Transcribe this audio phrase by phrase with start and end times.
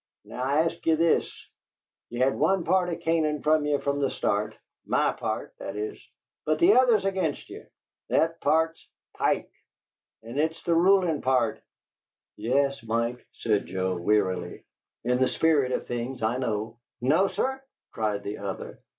[0.25, 1.31] Now I ask ye this:
[2.09, 4.55] ye've had one part of Canaan with ye from the start,
[4.87, 5.95] MY part, that is;
[6.43, 7.63] but the other's against ye;
[8.09, 8.83] that part's
[9.19, 9.51] PIKE,
[10.23, 11.61] and it's the rulin' part"
[12.35, 14.63] "Yes, Mike," said Joe, wearily.
[15.03, 16.23] "In the spirit of things.
[16.23, 17.61] I know." "No, sir,"
[17.91, 18.79] cried the other.